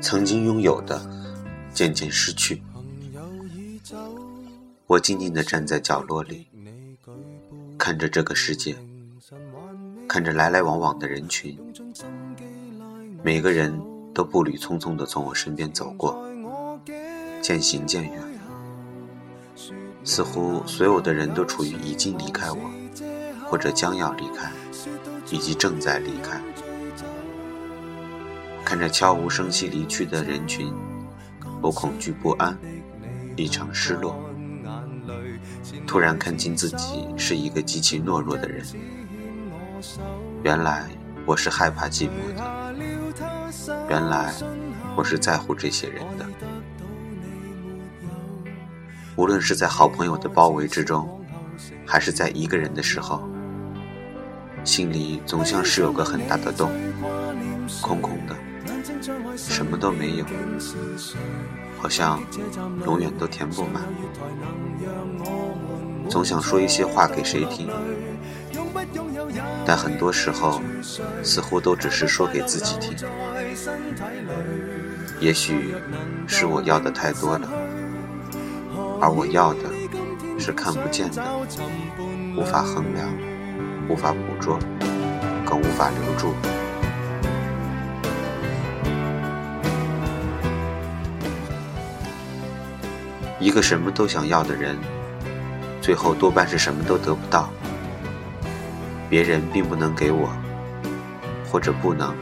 [0.00, 1.00] 曾经拥有的，
[1.72, 2.62] 渐渐失去。
[4.86, 6.46] 我静静地站在角落里，
[7.76, 8.76] 看着这个世界，
[10.08, 11.58] 看着来来往往的人群，
[13.22, 13.78] 每个人
[14.14, 16.26] 都步履匆匆地从我身边走过，
[17.42, 18.22] 渐行渐远。
[20.04, 22.58] 似乎所有的人都处于已经离开我，
[23.44, 24.50] 或者将要离开，
[25.30, 26.40] 以及正在离开。
[28.68, 30.70] 看着悄无声息离去的人群，
[31.62, 32.54] 我恐惧不安，
[33.34, 34.22] 异常失落。
[35.86, 38.62] 突然看清自己是一个极其懦弱的人，
[40.44, 40.86] 原来
[41.24, 44.34] 我是害怕寂寞的，原来
[44.94, 46.26] 我是在乎这些人的。
[49.16, 51.24] 无论是在好朋友的包围之中，
[51.86, 53.26] 还是在一个人的时候，
[54.62, 56.70] 心里总像是有个很大的洞，
[57.80, 58.36] 空空的。
[59.36, 60.24] 什么都没有，
[61.78, 62.20] 好像
[62.84, 63.82] 永远都填不满。
[66.08, 67.68] 总想说一些话给谁听，
[69.66, 70.60] 但很多时候
[71.22, 72.96] 似乎都只是说给自己听。
[75.20, 75.74] 也许
[76.26, 77.48] 是我要的太多了，
[79.00, 79.60] 而我要的
[80.38, 81.22] 是看不见的，
[82.36, 83.08] 无法衡量，
[83.88, 84.58] 无法捕捉，
[85.44, 86.32] 更无法留住。
[93.40, 94.76] 一个什么都想要的人，
[95.80, 97.48] 最后多半是什么都得不到。
[99.08, 100.28] 别人并不能给我，
[101.50, 102.14] 或者不能，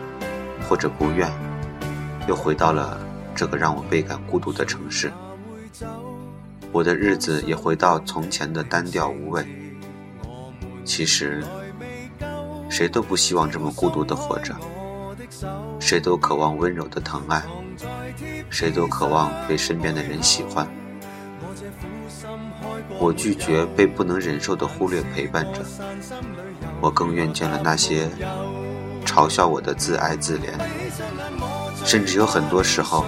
[0.69, 1.31] 或者不愿，
[2.29, 3.01] 又回到了
[3.35, 5.11] 这个让我倍感孤独的城市。
[6.71, 9.45] 我的日子也回到从前的单调无味。
[10.85, 11.43] 其实，
[12.69, 14.55] 谁都不希望这么孤独的活着，
[15.81, 17.43] 谁都渴望温柔的疼爱，
[18.51, 20.69] 谁都渴望被身边的人喜欢。
[22.99, 25.61] 我拒绝被不能忍受的忽略陪伴着，
[26.81, 28.09] 我更厌倦了那些
[29.05, 30.51] 嘲笑我的自爱自怜，
[31.85, 33.05] 甚至有很多时候，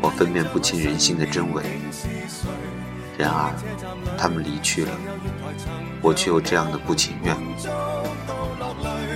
[0.00, 1.62] 我分辨不清人心的真伪。
[3.18, 3.52] 然而，
[4.16, 4.92] 他们离去了，
[6.00, 7.36] 我却有这样的不情愿。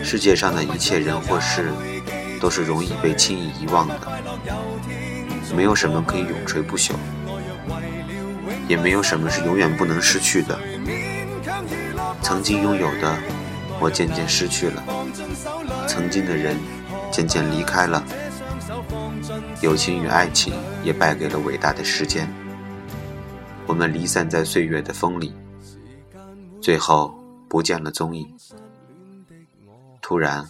[0.04, 1.72] 世界上的一切人或事，
[2.38, 3.98] 都是容易被轻易遗忘的，
[5.56, 6.92] 没有什么可以永垂不朽。
[8.68, 10.58] 也没有什么是永远不能失去的。
[12.22, 13.16] 曾经拥有的，
[13.80, 14.82] 我渐渐失去了；
[15.86, 16.56] 曾经的人，
[17.10, 18.04] 渐渐离开了。
[19.60, 20.52] 友情与爱情
[20.82, 22.28] 也败给了伟大的时间。
[23.66, 25.32] 我们离散在岁月的风里，
[26.60, 27.14] 最后
[27.48, 28.28] 不见了踪影。
[30.02, 30.46] 突然，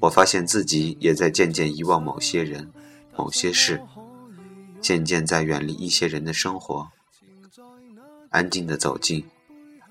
[0.00, 2.70] 我发现自己也在渐渐遗忘某些人、
[3.16, 3.80] 某些事，
[4.80, 6.88] 渐渐在远离一些人的生活。
[8.30, 9.24] 安静的走进，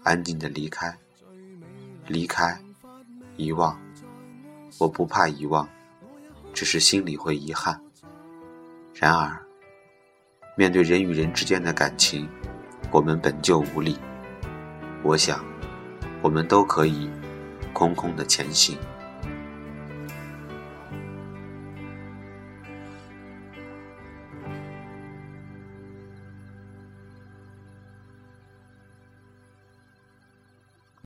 [0.04, 0.96] 安静的离开，
[2.08, 2.56] 离开，
[3.36, 3.80] 遗忘。
[4.78, 5.68] 我不怕遗忘，
[6.54, 7.82] 只是心里会遗憾。
[8.94, 9.42] 然而，
[10.56, 12.30] 面对人与人之间的感情，
[12.92, 13.98] 我们本就无力。
[15.02, 15.44] 我想，
[16.22, 17.10] 我们都可以
[17.74, 18.78] 空空的前行。